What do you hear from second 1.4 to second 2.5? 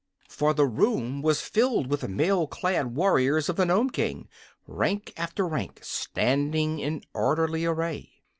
filled with the mail